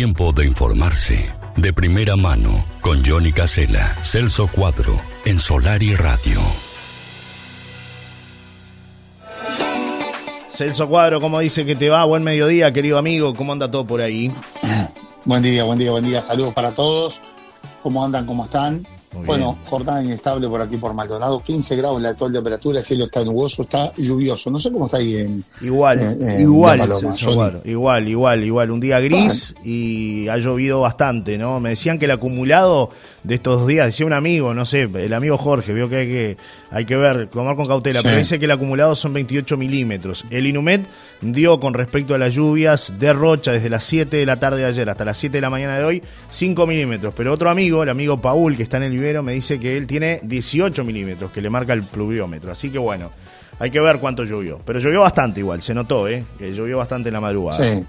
[0.00, 1.30] tiempo de informarse.
[1.56, 6.40] De primera mano, con Johnny Casella, Celso Cuadro, en Solar y Radio.
[10.48, 12.06] Celso Cuadro, ¿cómo dice que te va?
[12.06, 13.34] Buen mediodía, querido amigo.
[13.34, 14.32] ¿Cómo anda todo por ahí?
[15.26, 16.22] Buen día, buen día, buen día.
[16.22, 17.20] Saludos para todos.
[17.82, 18.24] ¿Cómo andan?
[18.24, 18.86] ¿Cómo están?
[19.12, 23.24] Bueno, jornada inestable por aquí por Maldonado, 15 grados la actual temperatura, el cielo está
[23.24, 24.50] nuboso, está lluvioso.
[24.50, 25.44] No sé cómo está ahí en.
[25.60, 26.88] Igual, igual,
[27.64, 28.70] igual, igual, igual.
[28.70, 31.58] Un día gris y ha llovido bastante, ¿no?
[31.58, 32.90] Me decían que el acumulado
[33.24, 36.36] de estos días, decía un amigo, no sé, el amigo Jorge, vio que hay que,
[36.70, 40.24] hay que ver, tomar con cautela, pero dice que el acumulado son 28 milímetros.
[40.30, 40.86] El Inumet
[41.20, 44.66] dio con respecto a las lluvias de Rocha desde las 7 de la tarde de
[44.66, 47.12] ayer hasta las 7 de la mañana de hoy, 5 milímetros.
[47.16, 49.86] Pero otro amigo, el amigo Paul, que está en el vivero, me dice que él
[49.86, 52.52] tiene 18 milímetros, que le marca el pluviómetro.
[52.52, 53.10] Así que bueno,
[53.58, 54.58] hay que ver cuánto llovió.
[54.64, 56.24] Pero llovió bastante igual, se notó, ¿eh?
[56.38, 57.62] Que llovió bastante en la madrugada.
[57.62, 57.84] Sí.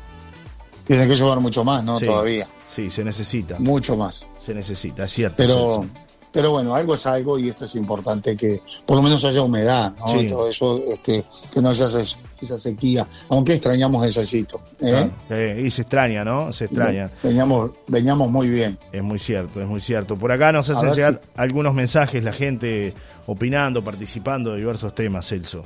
[0.85, 1.99] Tiene que llover mucho más, ¿no?
[1.99, 2.47] Todavía.
[2.67, 3.57] Sí, se necesita.
[3.59, 4.25] Mucho más.
[4.43, 5.35] Se necesita, es cierto.
[5.37, 5.85] Pero,
[6.31, 9.93] pero bueno, algo es algo y esto es importante que por lo menos haya humedad,
[9.99, 10.29] ¿no?
[10.29, 11.23] Todo eso, este,
[11.53, 14.61] que no haya esa sequía, aunque extrañamos el solcito.
[14.79, 15.61] ¿eh?
[15.63, 16.51] y se extraña, ¿no?
[16.53, 17.11] Se extraña.
[17.21, 18.77] Veníamos, veníamos muy bien.
[18.91, 20.15] Es muy cierto, es muy cierto.
[20.15, 22.93] Por acá nos hacen llegar algunos mensajes, la gente
[23.27, 25.63] opinando, participando de diversos temas, Celso.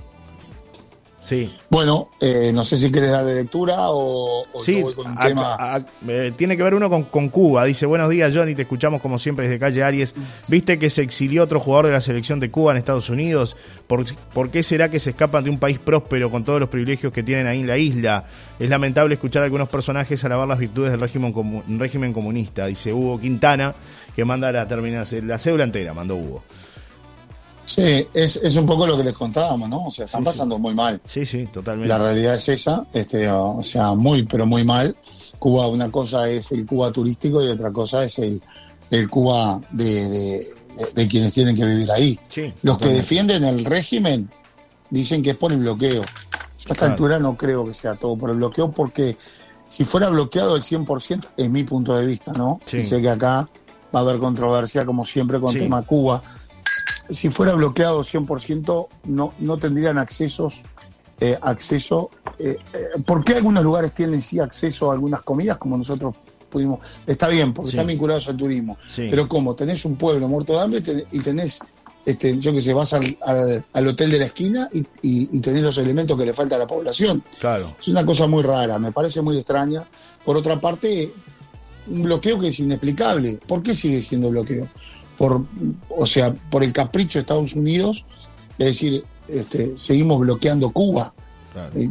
[1.25, 1.51] Sí.
[1.71, 5.83] Bueno, eh, no sé si quieres darle lectura o, sí, voy con un tema.
[6.07, 7.65] Eh, tiene que ver uno con, Cuba.
[7.65, 8.53] Dice: Buenos días, Johnny.
[8.53, 10.13] Te escuchamos como siempre desde calle Aries.
[10.47, 13.57] ¿Viste que se exilió otro jugador de la selección de Cuba en Estados Unidos?
[13.87, 17.11] ¿Por, ¿Por, qué será que se escapan de un país próspero con todos los privilegios
[17.11, 18.25] que tienen ahí en la isla?
[18.59, 21.33] Es lamentable escuchar a algunos personajes alabar las virtudes del régimen,
[21.79, 22.67] régimen comunista.
[22.67, 23.73] Dice Hugo Quintana,
[24.15, 26.43] que manda la terminación, la cédula entera, mandó Hugo.
[27.65, 29.85] Sí, es, es un poco lo que les contábamos, ¿no?
[29.87, 31.01] O sea, están pasando muy mal.
[31.05, 31.89] Sí, sí, totalmente.
[31.89, 34.95] La realidad es esa, este, o sea, muy, pero muy mal.
[35.39, 38.41] Cuba, una cosa es el Cuba turístico y otra cosa es el,
[38.91, 40.47] el Cuba de,
[40.93, 42.19] de, quienes tienen que vivir ahí.
[42.61, 44.29] Los que defienden el régimen
[44.91, 46.03] dicen que es por el bloqueo.
[46.03, 49.17] a esta altura no creo que sea todo por el bloqueo, porque
[49.67, 52.59] si fuera bloqueado el 100%, es mi punto de vista, ¿no?
[52.65, 52.83] Sí.
[52.83, 53.49] sé que acá
[53.93, 56.21] va a haber controversia, como siempre, con tema Cuba
[57.09, 60.63] si fuera bloqueado 100%, no, no tendrían accesos,
[61.19, 62.09] eh, acceso.
[62.39, 66.15] Eh, eh, ¿Por qué algunos lugares tienen sí acceso a algunas comidas como nosotros
[66.49, 66.79] pudimos?
[67.05, 68.77] Está bien, porque están vinculados al turismo.
[68.95, 71.59] Pero como tenés un pueblo muerto de hambre y tenés,
[72.05, 73.17] este, yo que sé, vas al,
[73.73, 76.67] al, hotel de la esquina y, y, tenés los elementos que le falta a la
[76.67, 77.23] población.
[77.39, 77.75] Claro.
[77.79, 79.83] Es una cosa muy rara, me parece muy extraña.
[80.23, 81.13] Por otra parte,
[81.87, 83.39] un bloqueo que es inexplicable.
[83.47, 84.67] ¿Por qué sigue siendo bloqueo?
[85.17, 85.43] Por,
[85.89, 88.05] o sea, por el capricho de Estados Unidos,
[88.57, 91.13] es decir, este, seguimos bloqueando Cuba.
[91.75, 91.89] Eh,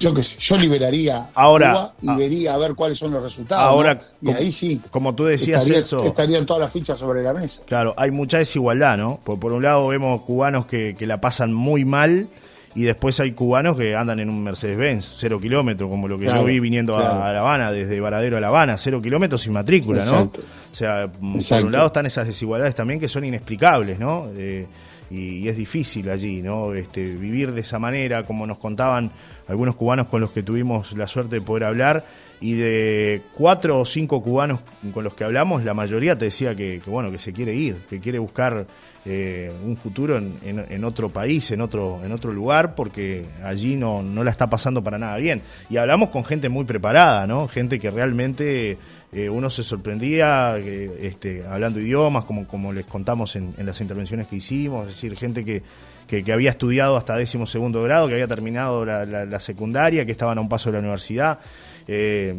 [0.00, 2.16] yo qué sé, yo liberaría ahora, Cuba y ah.
[2.16, 3.64] vería a ver cuáles son los resultados.
[3.64, 4.80] Ahora, y ahí sí.
[4.90, 7.62] Como tú decías, eso, estarían todas las fichas sobre la mesa.
[7.66, 9.20] Claro, hay mucha desigualdad, ¿no?
[9.24, 12.28] Por, por un lado vemos cubanos que, que la pasan muy mal
[12.74, 16.44] y después hay cubanos que andan en un Mercedes-Benz, cero kilómetros, como lo que yo
[16.44, 20.22] vi viniendo a, La Habana, desde Varadero a La Habana, cero kilómetros sin matrícula, ¿no?
[20.22, 24.28] O sea, por un lado están esas desigualdades también que son inexplicables, ¿no?
[24.36, 24.66] Eh,
[25.10, 26.74] y, es difícil allí, ¿no?
[26.74, 29.12] Este, vivir de esa manera, como nos contaban
[29.46, 32.04] algunos cubanos con los que tuvimos la suerte de poder hablar,
[32.40, 34.60] y de cuatro o cinco cubanos
[34.92, 37.76] con los que hablamos, la mayoría te decía que, que bueno, que se quiere ir,
[37.88, 38.66] que quiere buscar
[39.06, 44.02] eh, un futuro en, en, otro país, en otro, en otro lugar, porque allí no,
[44.02, 45.42] no la está pasando para nada bien.
[45.68, 47.46] Y hablamos con gente muy preparada, ¿no?
[47.46, 48.78] Gente que realmente
[49.12, 54.36] eh, uno se sorprendía este, hablando idiomas, como, como les contamos en, las intervenciones que
[54.36, 55.62] hicimos, es decir, gente que,
[56.06, 60.38] que, había estudiado hasta décimo segundo grado, que había terminado la, la secundaria, que estaban
[60.38, 61.40] a un paso de la universidad.
[61.86, 62.34] Eh,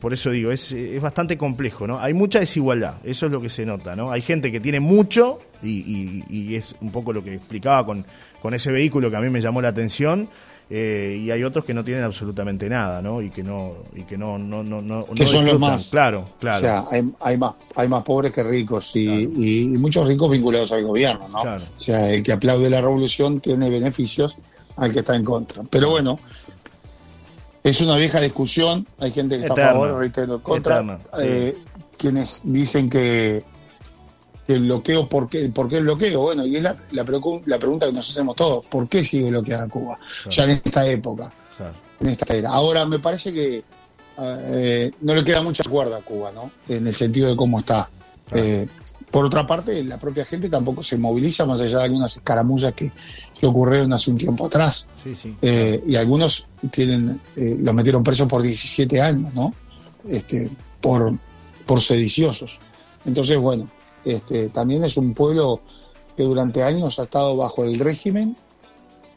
[0.00, 2.00] por eso digo, es, es, bastante complejo, ¿no?
[2.00, 4.10] Hay mucha desigualdad, eso es lo que se nota, ¿no?
[4.10, 8.06] Hay gente que tiene mucho, y, es un poco lo que explicaba con,
[8.40, 10.28] con, ese vehículo que a mí me llamó la atención,
[10.70, 13.20] eh, y hay otros que no tienen absolutamente nada, ¿no?
[13.20, 16.56] Y que no, y que no, no, no, no que son los más, claro, claro.
[16.56, 20.72] O sea, hay, hay, más, hay más pobres que ricos y, y, muchos ricos vinculados
[20.72, 21.42] al gobierno, ¿no?
[21.42, 24.38] O sea, el que aplaude la revolución tiene beneficios
[24.76, 25.62] al que está en contra.
[25.70, 26.18] Pero bueno,
[27.70, 31.00] es una vieja discusión, hay gente que está a favor, reitero, contra.
[31.18, 31.56] Eh,
[31.98, 33.44] quienes dicen que,
[34.46, 36.20] el bloqueo, ¿por qué, ¿por qué el bloqueo?
[36.20, 39.98] Bueno, y es la, la, pregunta que nos hacemos todos, ¿por qué sigue bloqueada Cuba?
[40.30, 41.32] Ya en esta época,
[41.98, 42.50] en esta era.
[42.50, 43.64] Ahora me parece que
[44.18, 46.52] eh, no le queda mucha cuerda a Cuba, ¿no?
[46.68, 47.90] En el sentido de cómo está.
[48.30, 48.68] Eh,
[49.10, 52.92] por otra parte, la propia gente tampoco se moviliza, más allá de algunas escaramuzas que,
[53.42, 54.86] ocurrieron hace un tiempo atrás.
[55.42, 59.54] Eh, y algunos tienen, eh, los metieron presos por 17 años, ¿no?
[60.08, 60.50] Este,
[60.80, 61.12] por,
[61.66, 62.60] por sediciosos.
[63.04, 63.68] Entonces, bueno,
[64.04, 65.60] este, también es un pueblo
[66.16, 68.36] que durante años ha estado bajo el régimen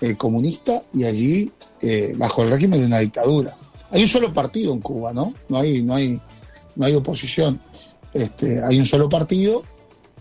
[0.01, 1.51] eh, comunista y allí
[1.81, 3.55] eh, bajo el régimen de una dictadura.
[3.91, 5.33] Hay un solo partido en Cuba, ¿no?
[5.47, 6.19] No hay, no hay,
[6.75, 7.59] no hay oposición.
[8.13, 9.63] Este, hay un solo partido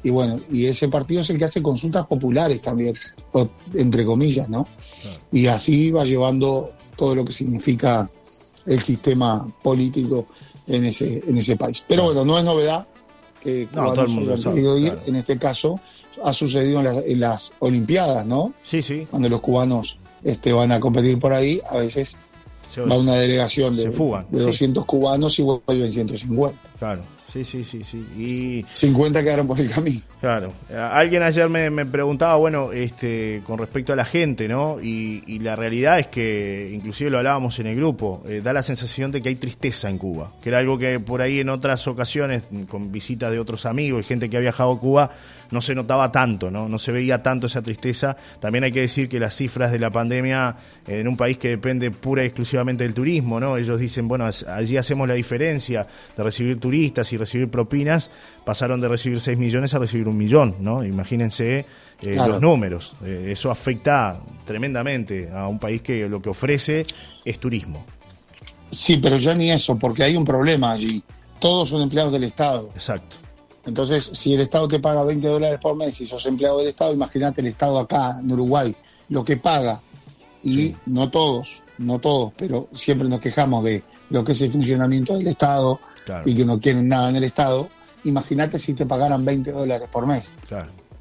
[0.03, 2.95] y bueno, y ese partido es el que hace consultas populares también,
[3.75, 4.67] entre comillas, ¿no?
[5.33, 8.11] Y así va llevando todo lo que significa
[8.67, 10.27] el sistema político
[10.67, 11.83] en ese, en ese país.
[11.87, 12.87] Pero bueno, no es novedad
[13.43, 15.81] que no, todo el mundo querido ir, en este caso
[16.25, 18.53] ha sucedido en las, Olimpiadas, ¿no?
[18.65, 19.07] Sí, sí.
[19.11, 22.19] Cuando los cubanos este, van a competir por ahí, a veces
[22.77, 26.59] va una delegación de, de 200 cubanos y vuelven 150.
[26.79, 27.03] Claro.
[27.33, 27.99] Sí, sí, sí, sí.
[28.17, 30.01] Y 50 quedaron por el camino.
[30.21, 30.55] Claro.
[30.75, 34.81] Alguien ayer me, preguntaba, bueno, este, con respecto a la gente, ¿no?
[34.81, 39.13] Y, la realidad es que, inclusive lo hablábamos en el grupo, eh, da la sensación
[39.13, 42.43] de que hay tristeza en Cuba, que era algo que por ahí en otras ocasiones,
[42.69, 45.13] con visitas de otros amigos y gente que ha viajado a Cuba,
[45.51, 46.69] no se notaba tanto, ¿no?
[46.69, 48.17] No se veía tanto esa tristeza.
[48.41, 50.57] También hay que decir que las cifras de la pandemia
[50.87, 53.57] en un país que depende pura y exclusivamente del turismo, ¿no?
[53.57, 55.87] Ellos dicen, bueno, allí hacemos la diferencia
[56.17, 58.11] de recibir turistas y recibir propinas,
[58.45, 60.85] pasaron de recibir 6 millones a recibir un millón, ¿no?
[60.85, 61.67] Imagínense
[62.03, 62.95] eh, los números.
[63.05, 66.87] Eh, eso afecta tremendamente a un país que lo que ofrece
[67.25, 67.85] es turismo.
[68.71, 71.03] Sí, pero ya ni eso, porque hay un problema allí.
[71.39, 72.71] Todos son empleados del Estado.
[72.75, 73.17] Exacto.
[73.69, 76.95] Entonces, si el Estado te paga 20 dólares por mes y sos empleado del Estado,
[76.95, 78.75] imagínate el Estado acá en Uruguay,
[79.11, 79.83] lo que paga.
[80.43, 85.19] Y no todos, no todos, pero siempre nos quejamos de lo que es el funcionamiento
[85.19, 85.81] del Estado
[86.25, 87.69] y que no quieren nada en el Estado.
[88.05, 90.33] Imagínate si te pagaran 20 dólares por mes.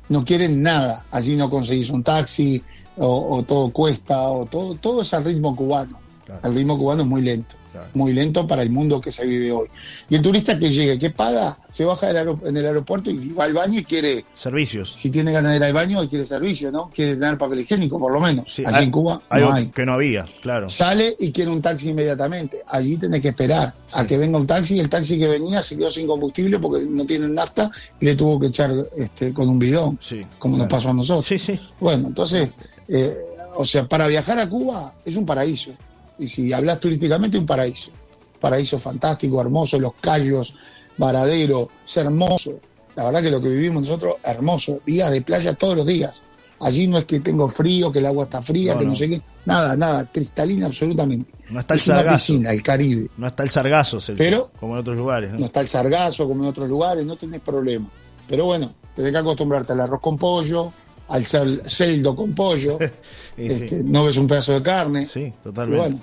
[0.09, 1.05] No quieren nada.
[1.11, 2.61] Allí no conseguís un taxi
[2.97, 5.99] o, todo cuesta o todo, todo es al ritmo cubano.
[6.43, 7.55] El ritmo cubano es muy lento
[7.93, 9.67] muy lento para el mundo que se vive hoy.
[10.09, 13.53] Y el turista que llegue, que paga, se baja en el aeropuerto y va al
[13.53, 14.25] baño y quiere...
[14.33, 14.93] Servicios.
[14.95, 16.89] Si tiene ganas de ir al baño, y quiere servicio, ¿no?
[16.93, 18.59] Quiere tener papel higiénico, por lo menos.
[18.65, 19.67] Allí en Cuba no hay.
[19.67, 20.69] Que no había, claro.
[20.69, 22.63] Sale y quiere un taxi inmediatamente.
[22.67, 25.77] Allí tiene que esperar a que venga un taxi y el taxi que venía se
[25.77, 29.59] quedó sin combustible porque no tienen nafta y le tuvo que echar este, con un
[29.59, 29.99] bidón,
[30.39, 31.25] como nos pasó a nosotros.
[31.25, 31.59] Sí, sí.
[31.79, 32.49] Bueno, entonces,
[32.87, 33.15] eh,
[33.55, 35.71] o sea, para viajar a Cuba es un paraíso
[36.19, 37.91] y si hablas turísticamente, un paraíso.
[38.39, 40.53] Paraíso fantástico, hermoso, los callos,
[40.97, 42.59] Varadero, es hermoso.
[42.95, 44.79] La verdad que lo que vivimos nosotros, hermoso.
[44.85, 46.23] Días de playa todos los días.
[46.59, 48.95] Allí no es que tengo frío, que el agua está fría, que no.
[48.95, 49.21] sé qué.
[49.45, 51.31] Nada, nada, cristalina absolutamente.
[51.49, 52.33] No está el sargazo.
[52.33, 53.09] el Caribe.
[53.17, 55.31] No está el sargazo, Pero, como en otros lugares.
[55.33, 55.45] ¿no?
[55.45, 57.87] está el sargazo como en otros lugares, no tenés problema.
[58.27, 60.73] Pero bueno, tenés que acostumbrarte al arroz con pollo,
[61.07, 62.77] al celdo con pollo,
[63.37, 65.07] este, no ves un pedazo de carne.
[65.07, 66.01] Sí, totalmente.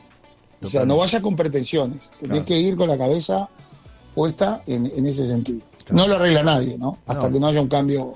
[0.62, 3.48] O sea, no vayas con pretensiones, tenés que ir con la cabeza
[4.14, 5.60] puesta en, ese sentido.
[5.90, 6.98] No lo arregla nadie, ¿no?
[7.06, 8.14] Hasta que no haya un cambio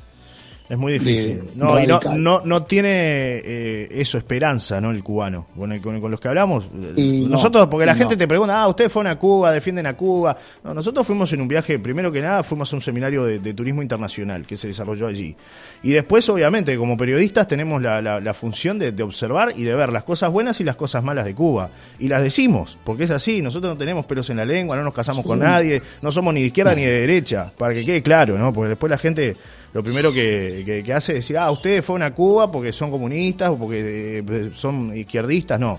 [0.68, 1.40] es muy difícil.
[1.54, 4.90] no, y no, no, tiene eh, eso, esperanza, ¿no?
[4.90, 5.46] El cubano.
[5.56, 6.66] Con, con, los que hablamos.
[6.72, 10.36] nosotros, porque la gente te pregunta, ah, ustedes fueron a Cuba, defienden a Cuba.
[10.62, 13.80] No, nosotros fuimos en un viaje, primero que nada, fuimos a un seminario de, turismo
[13.80, 15.34] internacional que se desarrolló allí.
[15.82, 20.04] Y después, obviamente, como periodistas tenemos la, la, función de, observar y de ver las
[20.04, 21.70] cosas buenas y las cosas malas de Cuba.
[21.98, 23.40] Y las decimos, porque es así.
[23.40, 26.40] Nosotros no tenemos pelos en la lengua, no nos casamos con nadie, no somos ni
[26.40, 28.52] de izquierda ni de derecha, para que quede claro, ¿no?
[28.52, 29.34] Porque después la gente
[29.72, 33.58] lo primero que, hace es decir, ah, ustedes fueron a Cuba porque son comunistas o
[33.58, 35.78] porque eh, son izquierdistas, no.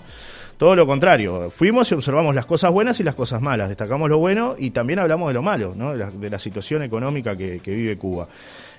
[0.58, 4.18] Todo lo contrario, fuimos y observamos las cosas buenas y las cosas malas, destacamos lo
[4.18, 5.94] bueno y también hablamos de lo malo, ¿no?
[5.96, 8.28] de, la, situación económica que, que vive Cuba.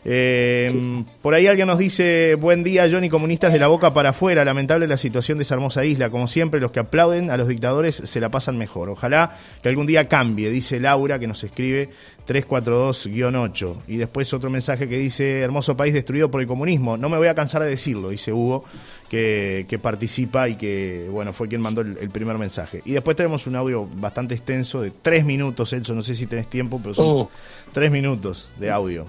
[0.04, 4.44] Eh, por ahí alguien nos dice, buen día Johnny, comunistas de la boca para afuera,
[4.44, 7.96] lamentable la situación de esa hermosa isla, como siempre los que aplauden a los dictadores
[7.96, 8.88] se la pasan mejor.
[8.88, 11.90] Ojalá que algún día cambie, dice Laura que nos escribe
[12.26, 13.76] 342-8.
[13.88, 16.96] Y después otro mensaje que dice, hermoso país destruido por el comunismo.
[16.96, 18.64] No me voy a cansar de decirlo, dice Hugo,
[19.10, 22.80] que, participa y que, bueno, fue quien mandó el, primer mensaje.
[22.84, 26.48] Y después tenemos un audio bastante extenso de tres minutos, Elso, no sé si tenés
[26.48, 27.30] tiempo, pero son oh.
[27.72, 29.06] tres minutos de audio.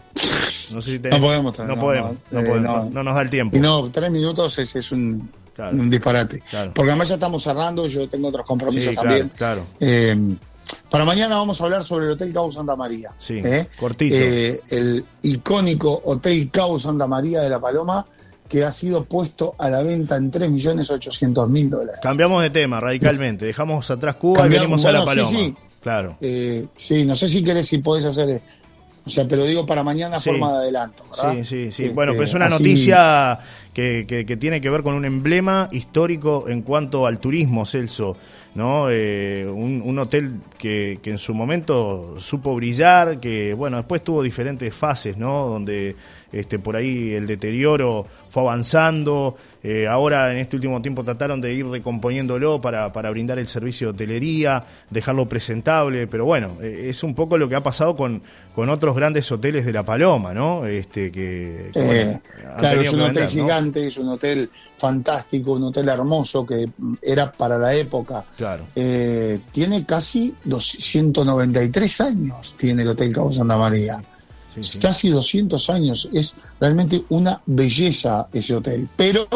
[0.71, 3.55] No, podemos, no, podemos, eh, no, nos da el tiempo.
[3.55, 5.29] Y no, tres minutos es, un,
[5.85, 6.41] disparate.
[6.73, 9.29] Porque además ya estamos cerrando, yo tengo otros compromisos también.
[9.29, 9.67] Claro.
[9.79, 10.35] Eh,
[10.89, 13.11] para mañana vamos a hablar sobre el Hotel Cabo Santa María.
[13.19, 13.67] Sí, ¿eh?
[13.77, 14.15] cortito.
[14.15, 18.07] el icónico Hotel Cabo Santa María de la Paloma
[18.51, 22.01] que ha sido puesto a la venta en 3.800.000 dólares.
[22.03, 25.29] Cambiamos de tema radicalmente, dejamos atrás Cuba y venimos a la Paloma.
[25.29, 25.55] Sí, sí.
[25.81, 26.17] Claro.
[26.19, 28.41] sí, no sé si querés, si podés hacer
[29.03, 31.03] o sea, pero digo para mañana forma de adelanto.
[31.13, 31.89] Sí, sí, sí.
[31.89, 33.39] bueno, pues una noticia
[33.73, 38.17] que, que, tiene que ver con un emblema histórico en cuanto al turismo, Celso.
[38.53, 38.89] ¿no?
[38.89, 44.21] Eh, un, un, hotel que, que, en su momento supo brillar, que bueno, después tuvo
[44.21, 45.47] diferentes fases, ¿no?
[45.47, 45.95] Donde
[46.31, 51.53] este, por ahí el deterioro fue avanzando, eh, ahora en este último tiempo trataron de
[51.53, 57.03] ir recomponiéndolo para, para brindar el servicio de hotelería, dejarlo presentable, pero bueno, eh, es
[57.03, 58.21] un poco lo que ha pasado con,
[58.55, 60.65] con otros grandes hoteles de La Paloma, ¿no?
[60.65, 62.19] Este, que, eh,
[62.57, 66.69] claro, es un hotel gigante, es un hotel fantástico, un hotel hermoso que
[67.01, 68.25] era para la época.
[68.35, 68.65] Claro.
[68.73, 74.01] tiene casi 293 años, tiene el Hotel Cabo Santa María
[74.79, 76.09] casi 200 años.
[76.13, 79.27] Es realmente una belleza ese hotel, pero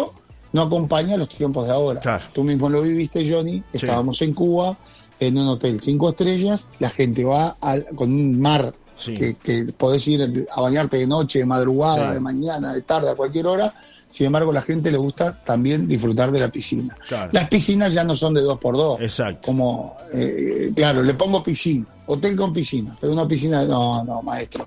[0.52, 2.22] no acompaña a los tiempos de ahora.
[2.34, 3.64] Tú mismo lo viviste, Johnny.
[3.74, 4.78] Estábamos en Cuba,
[5.20, 6.70] en un hotel cinco estrellas.
[6.80, 7.58] La gente va
[7.96, 12.74] con un mar que, que, podés ir a bañarte de noche, de madrugada, de mañana,
[12.74, 13.74] de tarde, a cualquier hora.
[14.16, 16.96] Sin embargo, la gente le gusta también disfrutar de la piscina.
[17.34, 19.02] Las piscinas ya no son de dos por dos.
[19.02, 19.42] Exacto.
[19.46, 24.64] Como, eh, claro, le pongo piscina hotel con piscina, pero una piscina, no, no, maestro.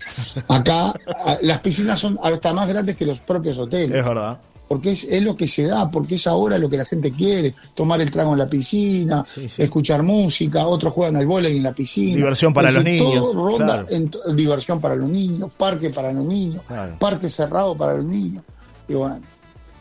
[0.49, 0.93] Acá
[1.41, 3.99] las piscinas son hasta más grandes que los propios hoteles.
[3.99, 4.39] Es verdad.
[4.69, 7.55] Porque es, es, lo que se da, porque es ahora lo que la gente quiere,
[7.75, 9.25] tomar el trago en la piscina,
[9.57, 12.17] escuchar música, otros juegan al vóley en la piscina.
[12.17, 13.35] Diversión para los niños.
[13.35, 16.61] ronda en, diversión para los niños, parque para los niños,
[16.99, 18.45] parque cerrado para los niños.
[18.89, 19.21] Y bueno,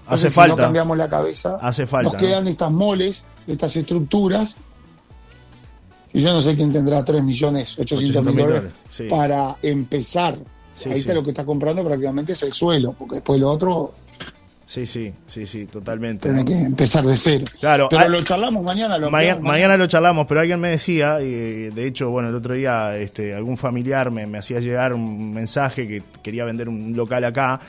[0.08, 0.56] hace falta.
[0.56, 4.56] Si no cambiamos la cabeza, hace falta, nos quedan estas moles, estas estructuras
[6.14, 8.72] y yo no sé quién tendrá 3 millones 800 mil dólares
[9.10, 10.38] para empezar.
[10.86, 13.94] Ahí está lo que está comprando prácticamente es el suelo, porque después lo otro
[14.68, 16.28] Sí, sí, sí, sí, totalmente.
[16.28, 17.46] Tiene que empezar de cero.
[17.58, 17.88] Claro.
[17.90, 18.98] Pero lo charlamos mañana.
[18.98, 22.98] Lo mañana, lo charlamos, pero alguien me decía, y de hecho, bueno, el otro día
[22.98, 27.62] este, algún familiar me, me hacía llegar un mensaje que quería vender un local acá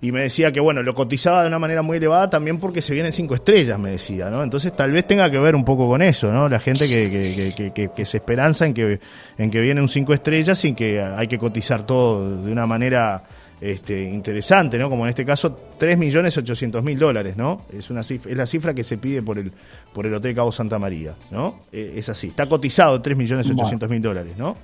[0.00, 2.94] y me decía que, bueno, lo cotizaba de una manera muy elevada también porque se
[2.94, 4.42] vienen cinco estrellas, me decía, ¿no?
[4.42, 6.48] Entonces tal vez tenga que ver un poco con eso, ¿no?
[6.48, 8.98] La gente que, que, que, que se esperanza en que,
[9.36, 13.24] en que viene un cinco estrellas y que hay que cotizar todo de una manera
[13.60, 14.90] este, interesante, ¿no?
[14.90, 17.62] Como en este caso, 3.800.000 dólares, ¿no?
[17.72, 19.52] Es, una cifra, es la cifra que se pide por el,
[19.94, 21.60] por el Hotel Cabo Santa María, ¿no?
[21.72, 24.56] E, es así, está cotizado 3.800.000 dólares, ¿no?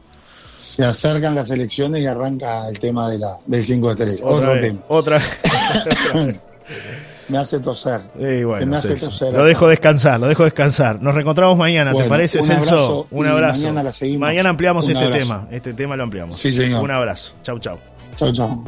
[0.58, 4.20] Se acercan las elecciones y arranca el tema de la, del 5 estrellas.
[4.22, 4.80] Otra Otro tema.
[4.88, 5.20] Otra
[7.28, 8.00] me hace toser.
[8.14, 11.02] me hace toser lo dejo descansar, lo dejo descansar.
[11.02, 13.06] Nos reencontramos mañana, ¿te parece, un Celso?
[13.10, 13.62] un abrazo.
[13.62, 14.20] Mañana, la seguimos.
[14.20, 15.48] mañana ampliamos este tema.
[15.50, 16.36] Este tema lo ampliamos.
[16.36, 16.84] Sí, señor.
[16.84, 17.32] Un abrazo.
[17.42, 17.78] Chau, chau.
[18.16, 18.64] Chao, chao.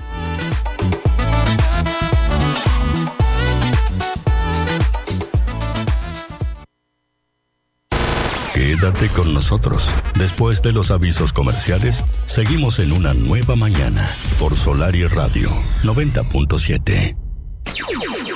[8.55, 9.89] Quédate con nosotros.
[10.17, 14.09] Después de los avisos comerciales, seguimos en una nueva mañana
[14.39, 15.51] por Solar y Radio
[15.83, 17.17] 90.7.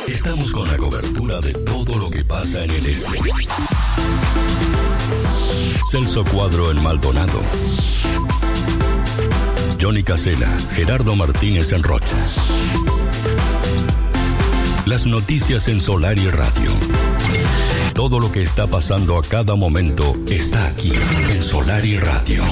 [0.08, 3.18] Estamos con la cobertura de todo lo que pasa en el este.
[5.90, 7.40] Celso Cuadro en Maldonado.
[9.80, 12.06] Johnny Casela, Gerardo Martínez en Rocha.
[14.87, 16.70] Las noticias en Solar y Radio.
[17.94, 20.92] Todo lo que está pasando a cada momento está aquí
[21.30, 22.42] en Solar y Radio.